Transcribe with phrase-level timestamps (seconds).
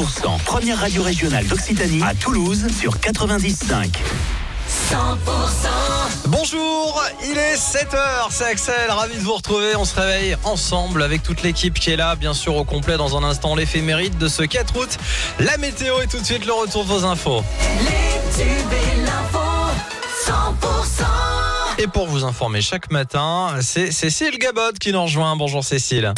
[0.00, 3.88] 100%, première radio régionale d'Occitanie à Toulouse sur 95.
[4.90, 4.96] 100%
[6.28, 9.76] Bonjour, il est 7h, c'est Axel, ravi de vous retrouver.
[9.76, 13.18] On se réveille ensemble avec toute l'équipe qui est là, bien sûr au complet dans
[13.18, 14.88] un instant l'éphéméride de ce 4 août.
[15.38, 17.44] La météo et tout de suite le retour de vos infos.
[17.80, 19.38] Les tubes et l'info,
[20.26, 21.82] 100%.
[21.82, 25.36] Et pour vous informer chaque matin, c'est Cécile Gabot qui nous rejoint.
[25.36, 26.14] Bonjour Cécile.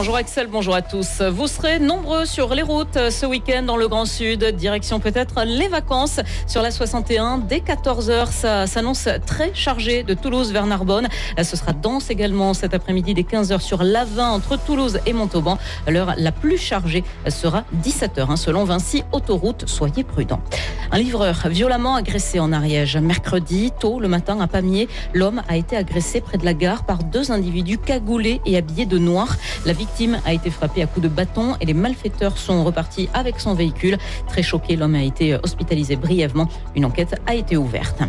[0.00, 1.20] Bonjour Axel, bonjour à tous.
[1.20, 4.42] Vous serez nombreux sur les routes ce week-end dans le Grand Sud.
[4.56, 7.36] Direction peut-être les vacances sur la 61.
[7.36, 11.06] Dès 14h, ça s'annonce très chargé de Toulouse vers Narbonne.
[11.42, 15.58] Ce sera dense également cet après-midi dès 15h sur l'A20 entre Toulouse et Montauban.
[15.86, 19.68] L'heure la plus chargée sera 17h selon Vinci Autoroute.
[19.68, 20.40] Soyez prudents.
[20.92, 22.96] Un livreur violemment agressé en Ariège.
[22.96, 27.04] Mercredi, tôt le matin à Pamiers, l'homme a été agressé près de la gare par
[27.04, 29.36] deux individus cagoulés et habillés de noir.
[29.66, 29.89] La victime
[30.24, 33.98] a été frappée à coups de bâton et les malfaiteurs sont repartis avec son véhicule.
[34.28, 36.48] Très choqué, l'homme a été hospitalisé brièvement.
[36.74, 38.00] Une enquête a été ouverte.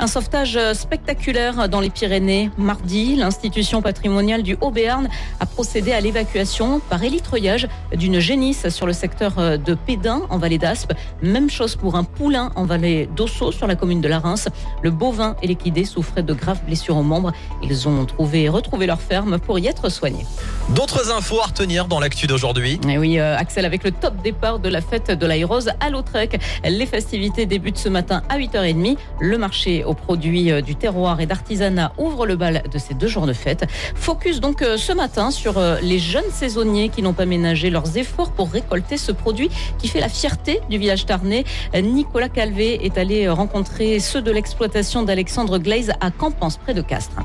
[0.00, 2.50] Un sauvetage spectaculaire dans les Pyrénées.
[2.56, 8.92] Mardi, l'institution patrimoniale du Haut-Béarn a procédé à l'évacuation par élitreillage d'une génisse sur le
[8.92, 10.94] secteur de Pédin en vallée d'Aspe.
[11.22, 14.48] Même chose pour un poulain en vallée d'Osso sur la commune de la Reims.
[14.82, 17.32] Le bovin et l'équidé souffraient de graves blessures aux membres.
[17.62, 20.26] Ils ont trouvé retrouvé leur ferme pour y être soignés.
[20.74, 22.78] D'autres infos à retenir dans l'actu d'aujourd'hui.
[22.86, 26.38] Et oui, euh, Axel, avec le top départ de la fête de l'Aérose à Lautrec.
[26.62, 28.98] Les festivités débutent ce matin à 8h30.
[29.18, 33.08] Le marché aux produits euh, du terroir et d'artisanat ouvre le bal de ces deux
[33.08, 33.64] jours de fête.
[33.94, 38.32] Focus donc euh, ce matin sur les jeunes saisonniers qui n'ont pas ménagé leurs efforts
[38.32, 41.44] pour récolter ce produit qui fait la fierté du village tarnais.
[41.74, 47.22] Nicolas Calvé est allé rencontrer ceux de l'exploitation d'Alexandre Glaze à Campance, près de Castres.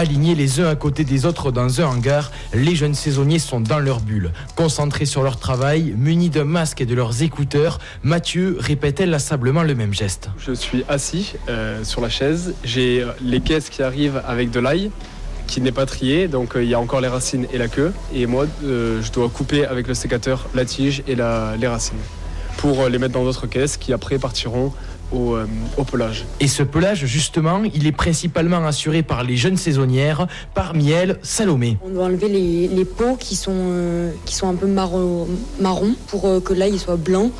[0.00, 3.78] Alignés les uns à côté des autres dans un hangar, les jeunes saisonniers sont dans
[3.78, 4.32] leur bulle.
[4.56, 9.74] Concentrés sur leur travail, munis d'un masque et de leurs écouteurs, Mathieu répète inlassablement le
[9.74, 10.30] même geste.
[10.38, 14.90] Je suis assis euh, sur la chaise, j'ai les caisses qui arrivent avec de l'ail
[15.46, 17.92] qui n'est pas trié, donc euh, il y a encore les racines et la queue.
[18.14, 21.98] Et moi, euh, je dois couper avec le sécateur la tige et les racines
[22.56, 24.72] pour les mettre dans d'autres caisses qui après partiront
[25.12, 26.24] au, euh, au, pelage.
[26.40, 31.78] Et ce pelage, justement, il est principalement assuré par les jeunes saisonnières, parmi elles Salomé.
[31.84, 35.28] On doit enlever les, les peaux qui sont, euh, qui sont un peu marron,
[35.60, 37.30] marron pour euh, que l'ail soit blanc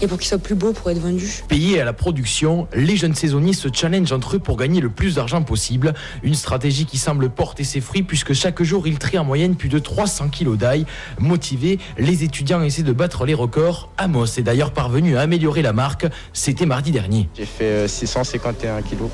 [0.00, 1.42] et pour qu'il soit plus beau pour être vendu.
[1.48, 5.16] Payés à la production, les jeunes saisonniers se challengent entre eux pour gagner le plus
[5.16, 5.94] d'argent possible.
[6.22, 9.68] Une stratégie qui semble porter ses fruits puisque chaque jour ils trient en moyenne plus
[9.68, 10.86] de 300 kilos d'ail.
[11.18, 13.90] Motivés, les étudiants essaient de battre les records.
[13.98, 16.06] Amos est d'ailleurs parvenu à améliorer la marque.
[16.32, 17.28] C'était mardi dernier.
[17.36, 19.10] J'ai fait 651 kilos.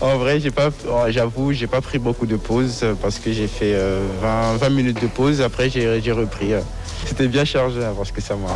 [0.00, 0.70] En vrai, j'ai pas,
[1.08, 3.74] j'avoue, j'ai pas pris beaucoup de pauses parce que j'ai fait
[4.22, 5.40] 20, 20 minutes de pause.
[5.40, 6.52] Après, j'ai repris.
[7.06, 8.48] C'était bien chargé hein, parce que ça m'a.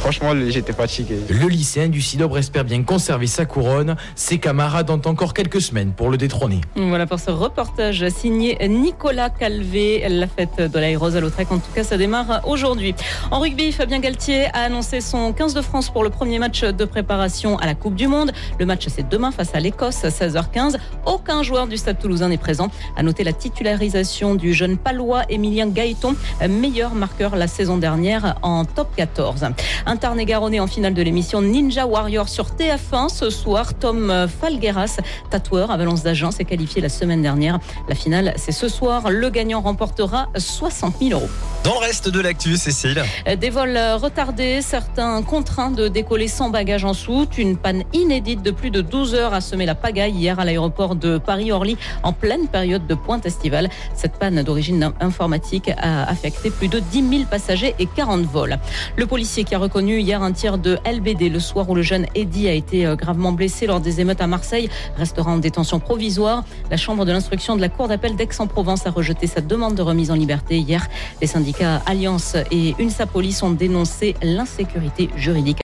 [0.00, 1.18] Franchement, j'étais fatigué.
[1.28, 3.96] Le lycéen du Sidobre espère bien conserver sa couronne.
[4.14, 6.60] Ses camarades ont encore quelques semaines pour le détrôner.
[6.76, 10.06] Voilà pour ce reportage signé Nicolas Calvé.
[10.08, 12.94] La fête de l'Aérose à Lautrec, en tout cas, ça démarre aujourd'hui.
[13.30, 16.84] En rugby, Fabien Galtier a annoncé son 15 de France pour le premier match de
[16.84, 18.32] préparation à la Coupe du Monde.
[18.58, 20.76] Le match, c'est demain face à l'Écosse, 16h15.
[21.06, 22.68] Aucun joueur du Stade toulousain n'est présent.
[22.96, 26.14] À noter la titularisation du jeune palois Emilien Gaëton,
[26.48, 29.46] meilleur marqueur la saison dernière en top 14.
[29.86, 33.74] Un Tarn-et-Garonne en finale de l'émission Ninja Warrior sur TF1 ce soir.
[33.74, 34.98] Tom Falgueras,
[35.30, 37.58] tatoueur à Valence d'Agen, s'est qualifié la semaine dernière.
[37.88, 39.10] La finale, c'est ce soir.
[39.10, 41.28] Le gagnant remportera 60 000 euros.
[41.64, 43.02] Dans le reste de l'actu, Cécile.
[43.38, 47.36] Des vols retardés, certains contraints de décoller sans bagages en soute.
[47.36, 50.94] Une panne inédite de plus de 12 heures a semé la pagaille hier à l'aéroport
[50.94, 53.68] de Paris-Orly en pleine période de pointe estivale.
[53.94, 58.58] Cette panne d'origine informatique a affecté plus de 10 000 passagers et 40 vols.
[58.96, 62.06] Le policier qui a reconnu hier un tir de LBD le soir où le jeune
[62.14, 66.44] Eddy a été gravement blessé lors des émeutes à Marseille restera en détention provisoire.
[66.70, 70.10] La chambre de l'instruction de la cour d'appel d'Aix-en-Provence a rejeté sa demande de remise
[70.10, 70.86] en liberté hier.
[71.20, 75.56] Les syndicats Alliance et UNSA Police ont dénoncé l'insécurité juridique